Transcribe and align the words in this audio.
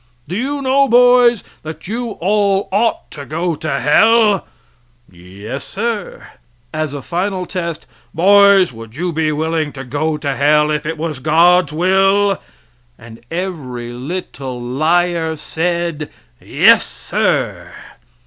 "Do 0.27 0.35
you 0.35 0.63
know, 0.63 0.87
boys, 0.89 1.43
that 1.61 1.87
you 1.87 2.13
all 2.19 2.67
ought 2.71 3.11
to 3.11 3.23
go 3.23 3.53
to 3.57 3.79
hell?" 3.79 4.47
"Yes, 5.11 5.63
sir." 5.63 6.25
As 6.73 6.95
a 6.95 7.03
final 7.03 7.45
test: 7.45 7.85
"Boys, 8.11 8.73
would 8.73 8.95
you 8.95 9.11
be 9.11 9.31
willing 9.31 9.71
to 9.73 9.83
go 9.83 10.17
to 10.17 10.35
hell 10.35 10.71
if 10.71 10.87
it 10.87 10.97
was 10.97 11.19
God's 11.19 11.71
will?" 11.71 12.41
And 12.97 13.23
every 13.29 13.93
little 13.93 14.59
liar 14.59 15.35
said, 15.35 16.09
"Yes, 16.43 16.83
sir." 16.83 17.71